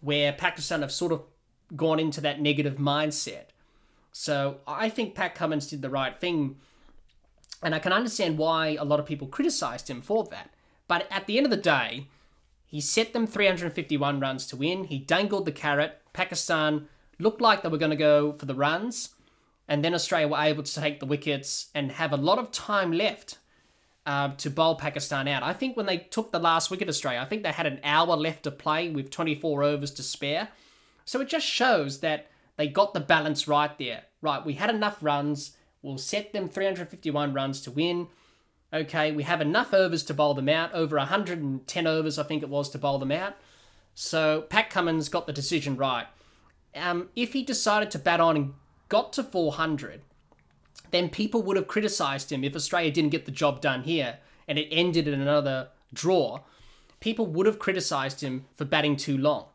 [0.00, 1.22] where Pakistan have sort of
[1.74, 3.46] gone into that negative mindset.
[4.12, 6.58] So I think Pat Cummins did the right thing.
[7.60, 10.50] And I can understand why a lot of people criticized him for that.
[10.88, 12.08] But at the end of the day,
[12.66, 14.84] he set them 351 runs to win.
[14.84, 16.00] He dangled the carrot.
[16.12, 19.10] Pakistan looked like they were going to go for the runs.
[19.68, 22.92] And then Australia were able to take the wickets and have a lot of time
[22.92, 23.38] left
[24.06, 25.42] uh, to bowl Pakistan out.
[25.42, 28.16] I think when they took the last wicket, Australia, I think they had an hour
[28.16, 30.48] left to play with 24 overs to spare.
[31.04, 34.04] So it just shows that they got the balance right there.
[34.20, 35.56] Right, we had enough runs.
[35.82, 38.08] We'll set them 351 runs to win.
[38.72, 42.48] Okay, we have enough overs to bowl them out, over 110 overs, I think it
[42.48, 43.36] was, to bowl them out.
[43.94, 46.06] So Pat Cummins got the decision right.
[46.74, 48.54] Um, if he decided to bat on and
[48.88, 50.00] got to 400,
[50.90, 54.58] then people would have criticised him if Australia didn't get the job done here and
[54.58, 56.40] it ended in another draw.
[57.00, 59.46] People would have criticised him for batting too long.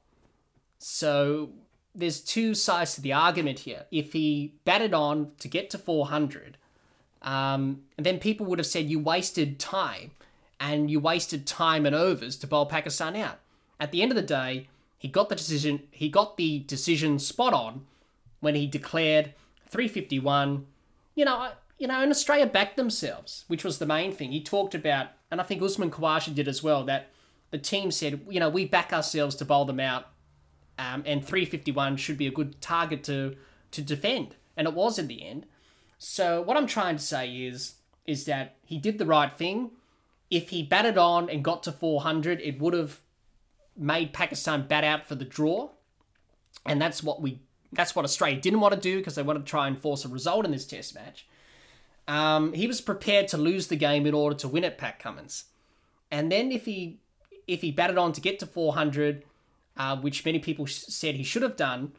[0.78, 1.52] So
[1.96, 3.86] there's two sides to the argument here.
[3.92, 6.58] If he batted on to get to 400,
[7.22, 10.12] um, and then people would have said you wasted time
[10.60, 13.40] and you wasted time and overs to bowl Pakistan out.
[13.80, 15.84] At the end of the day, he got the decision.
[15.92, 17.86] He got the decision spot on
[18.40, 19.34] when he declared
[19.70, 20.66] 351.
[21.16, 24.32] You know, you know, and Australia backed themselves, which was the main thing.
[24.32, 27.10] He talked about, and I think Usman Khawaja did as well, that
[27.52, 30.08] the team said, you know, we back ourselves to bowl them out,
[30.80, 33.36] um, and 351 should be a good target to
[33.70, 35.46] to defend, and it was in the end.
[35.98, 39.72] So what I'm trying to say is is that he did the right thing.
[40.30, 43.02] If he batted on and got to 400, it would have
[43.76, 45.70] made Pakistan bat out for the draw,
[46.66, 47.40] and that's what we
[47.72, 50.08] that's what Australia didn't want to do because they wanted to try and force a
[50.08, 51.28] result in this Test match.
[52.08, 55.46] Um, he was prepared to lose the game in order to win it, Pat Cummins.
[56.10, 57.00] And then if he
[57.48, 59.24] if he batted on to get to 400,
[59.78, 61.94] uh, which many people sh- said he should have done,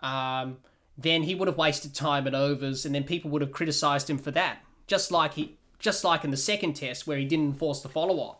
[0.00, 0.58] um,
[0.98, 4.18] then he would have wasted time and overs, and then people would have criticised him
[4.18, 4.58] for that.
[4.88, 8.18] Just like he, just like in the second test where he didn't enforce the follow
[8.18, 8.36] on.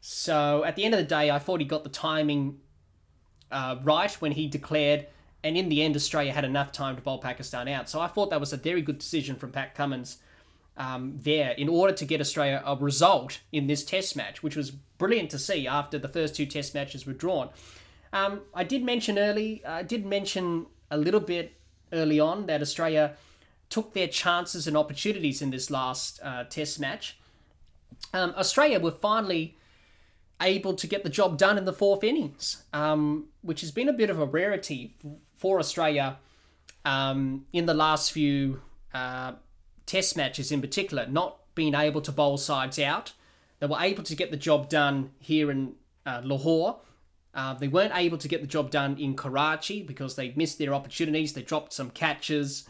[0.00, 2.60] So at the end of the day, I thought he got the timing
[3.50, 5.08] uh, right when he declared,
[5.42, 7.88] and in the end, Australia had enough time to bowl Pakistan out.
[7.88, 10.18] So I thought that was a very good decision from Pat Cummins
[10.76, 14.70] um, there in order to get Australia a result in this test match, which was
[14.70, 17.50] brilliant to see after the first two test matches were drawn.
[18.12, 21.56] Um, I did mention early, I did mention a little bit
[21.92, 23.16] early on that Australia
[23.68, 27.18] took their chances and opportunities in this last uh, Test match.
[28.12, 29.56] Um, Australia were finally
[30.40, 33.92] able to get the job done in the fourth innings, um, which has been a
[33.92, 34.96] bit of a rarity
[35.36, 36.18] for Australia
[36.84, 38.60] um, in the last few
[38.92, 39.32] uh,
[39.86, 41.06] Test matches, in particular.
[41.06, 43.12] Not being able to bowl sides out.
[43.60, 45.74] They were able to get the job done here in
[46.06, 46.80] uh, Lahore.
[47.34, 50.72] Uh, they weren't able to get the job done in Karachi because they missed their
[50.72, 51.32] opportunities.
[51.32, 52.68] They dropped some catches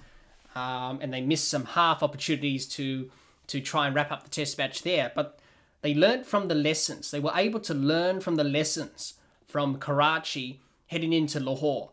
[0.54, 3.10] um, and they missed some half opportunities to
[3.46, 5.12] to try and wrap up the test match there.
[5.14, 5.38] But
[5.82, 7.10] they learned from the lessons.
[7.10, 9.14] They were able to learn from the lessons
[9.46, 11.90] from Karachi heading into Lahore.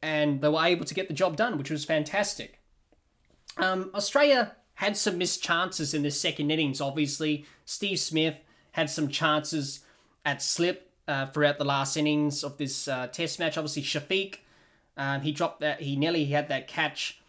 [0.00, 2.60] And they were able to get the job done, which was fantastic.
[3.56, 7.44] Um, Australia had some missed chances in the second innings, obviously.
[7.64, 8.36] Steve Smith
[8.72, 9.80] had some chances
[10.24, 13.56] at slip uh, throughout the last innings of this uh, test match.
[13.56, 14.38] Obviously, Shafiq,
[14.96, 17.20] um, he dropped that, he nearly had that catch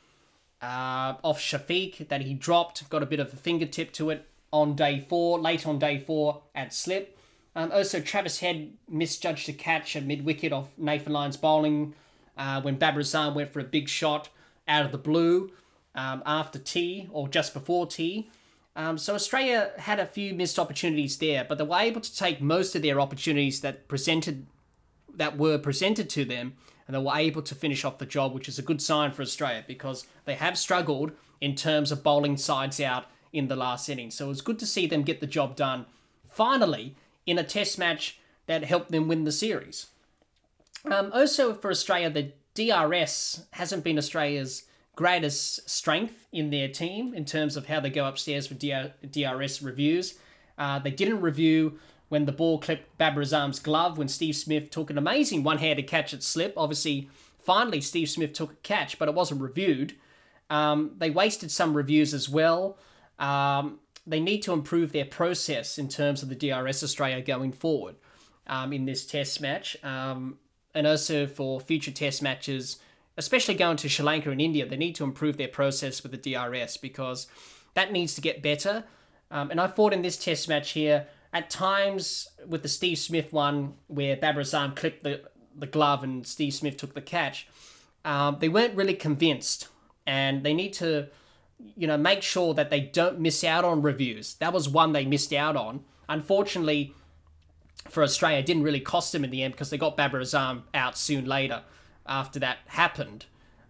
[0.61, 4.75] uh, off Shafiq that he dropped, got a bit of a fingertip to it on
[4.75, 7.17] day four, late on day four at slip.
[7.55, 11.95] Um, also, Travis Head misjudged a catch at mid wicket of Nathan Lyon's bowling
[12.37, 14.29] uh, when Babar Azam went for a big shot
[14.67, 15.51] out of the blue
[15.95, 18.29] um, after tea or just before tea.
[18.77, 22.39] Um, so Australia had a few missed opportunities there, but they were able to take
[22.39, 24.45] most of their opportunities that presented
[25.15, 26.53] that were presented to them,
[26.85, 29.23] and they were able to finish off the job, which is a good sign for
[29.23, 31.11] Australia because they have struggled
[31.41, 34.11] in terms of bowling sides out in the last inning.
[34.11, 35.87] So it was good to see them get the job done
[36.29, 39.87] finally in a test match that helped them win the series.
[40.85, 44.66] Um, also for Australia, the DRS hasn't been Australia's
[44.97, 50.15] greatest strength in their team in terms of how they go upstairs for DRS reviews.
[50.57, 51.79] Uh, they didn't review
[52.09, 56.15] when the ball clipped Babar Azam's glove when Steve Smith took an amazing one-handed catch
[56.15, 56.53] at slip.
[56.57, 59.93] Obviously, finally Steve Smith took a catch, but it wasn't reviewed.
[60.49, 62.79] Um, they wasted some reviews as well.
[63.19, 67.97] Um, they need to improve their process in terms of the DRS Australia going forward
[68.47, 69.77] um, in this test match.
[69.83, 70.39] Um,
[70.73, 72.77] and also for future test matches,
[73.17, 76.33] especially going to Sri Lanka and India, they need to improve their process with the
[76.33, 77.27] DRS because
[77.73, 78.83] that needs to get better.
[79.31, 83.33] Um, and I thought in this test match here, at times with the Steve Smith
[83.33, 85.23] one where Babar Azam clipped the,
[85.55, 87.47] the glove and Steve Smith took the catch,
[88.05, 89.67] um, they weren't really convinced.
[90.05, 91.07] And they need to
[91.75, 94.35] you know, make sure that they don't miss out on reviews.
[94.35, 95.83] That was one they missed out on.
[96.07, 96.93] Unfortunately,
[97.89, 100.97] for Australia, didn't really cost them in the end because they got Babar Azam out
[100.97, 101.63] soon later
[102.07, 103.25] after that happened.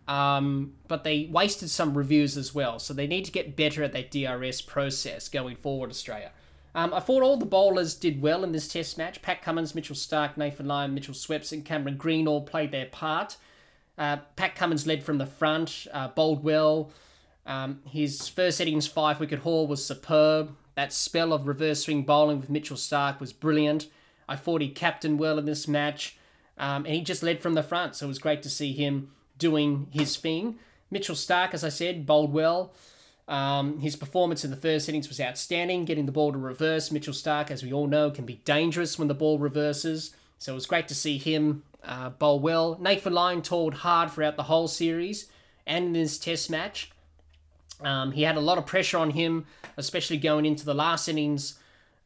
[0.08, 3.92] Um, but they wasted some reviews as well, so they need to get better at
[3.94, 6.32] that DRS process going forward, Australia.
[6.74, 9.22] Um, I thought all the bowlers did well in this test match.
[9.22, 13.38] Pat Cummins, Mitchell Starc, Nathan Lyon, Mitchell Swepson, Cameron Green all played their part.
[13.98, 16.92] Uh, Pat Cummins led from the front, uh, bowled well,
[17.48, 20.56] um, his first innings five wicket haul was superb.
[20.76, 23.88] That spell of reverse swing bowling with Mitchell Starc was brilliant.
[24.30, 26.18] I thought he captained well in this match,
[26.58, 29.12] um, and he just led from the front, so it was great to see him
[29.38, 30.58] doing his thing.
[30.90, 32.74] Mitchell Starc, as I said, bowled well.
[33.28, 36.92] Um, his performance in the first innings was outstanding, getting the ball to reverse.
[36.92, 40.56] Mitchell Starc, as we all know, can be dangerous when the ball reverses, so it
[40.56, 42.78] was great to see him uh, bowl well.
[42.80, 45.28] Nathan Lyon toiled hard throughout the whole series
[45.66, 46.92] and in this test match.
[47.82, 49.46] Um, he had a lot of pressure on him,
[49.76, 51.60] especially going into the last innings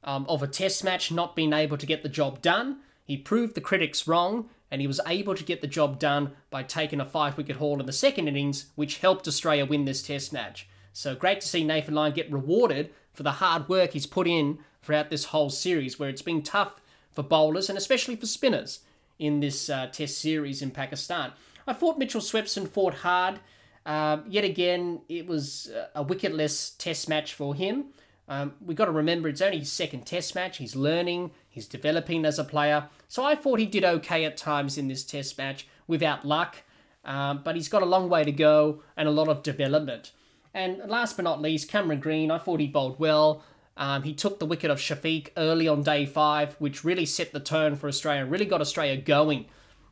[0.03, 2.79] um, of a test match, not being able to get the job done.
[3.11, 6.63] He proved the critics wrong, and he was able to get the job done by
[6.63, 10.31] taking a five wicket haul in the second innings, which helped Australia win this test
[10.31, 10.69] match.
[10.93, 14.59] So great to see Nathan Lyon get rewarded for the hard work he's put in
[14.81, 16.79] throughout this whole series, where it's been tough
[17.11, 18.79] for bowlers and especially for spinners
[19.19, 21.33] in this uh, test series in Pakistan.
[21.67, 23.41] I thought Mitchell Swepson fought hard.
[23.85, 27.87] Um, yet again, it was a wicketless test match for him.
[28.29, 30.59] Um, we've got to remember it's only his second test match.
[30.59, 32.87] He's learning, he's developing as a player.
[33.07, 36.55] So I thought he did okay at times in this test match without luck.
[37.03, 40.11] Um, but he's got a long way to go and a lot of development.
[40.53, 43.43] And last but not least, Cameron Green, I thought he bowled well.
[43.77, 47.39] Um, he took the wicket of Shafiq early on day five, which really set the
[47.39, 49.45] tone for Australia really got Australia going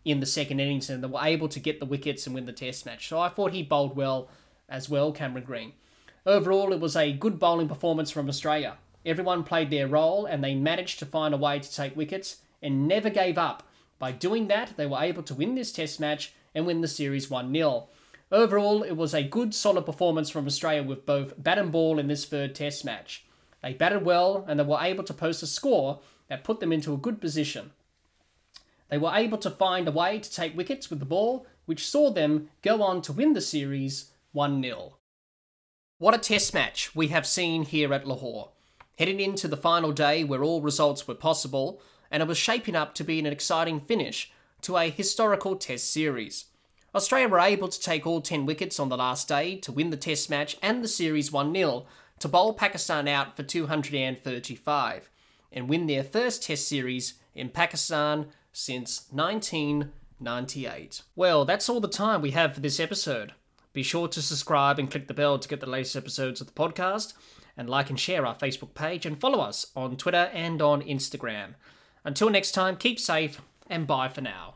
[0.05, 2.53] in the second innings and they were able to get the wickets and win the
[2.53, 3.07] test match.
[3.07, 4.29] So I thought he bowled well
[4.67, 5.73] as well, Cameron Green.
[6.25, 8.77] Overall, it was a good bowling performance from Australia.
[9.05, 12.87] Everyone played their role and they managed to find a way to take wickets and
[12.87, 13.63] never gave up.
[13.97, 17.29] By doing that, they were able to win this test match and win the series
[17.29, 17.87] 1 0.
[18.31, 22.07] Overall, it was a good, solid performance from Australia with both bat and ball in
[22.07, 23.25] this third test match.
[23.61, 26.93] They batted well and they were able to post a score that put them into
[26.93, 27.71] a good position.
[28.89, 32.11] They were able to find a way to take wickets with the ball, which saw
[32.11, 34.97] them go on to win the series 1 0.
[35.97, 38.51] What a test match we have seen here at Lahore.
[38.99, 41.81] Heading into the final day where all results were possible,
[42.11, 44.29] and it was shaping up to be an exciting finish
[44.63, 46.47] to a historical test series.
[46.93, 49.95] Australia were able to take all 10 wickets on the last day to win the
[49.95, 51.85] test match and the series 1 0
[52.19, 55.09] to bowl Pakistan out for 235
[55.53, 61.03] and win their first Test series in Pakistan since 1998.
[61.15, 63.31] Well, that's all the time we have for this episode.
[63.71, 66.53] Be sure to subscribe and click the bell to get the latest episodes of the
[66.53, 67.13] podcast,
[67.59, 71.55] and like and share our Facebook page, and follow us on Twitter and on Instagram.
[72.05, 74.47] Until next time, keep safe and bye for now.